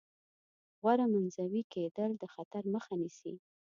غوره 0.79 1.05
منزوي 1.13 1.61
کېدل 1.73 2.11
د 2.17 2.23
خطر 2.33 2.63
مخه 2.73 2.93
نیسي. 3.01 3.33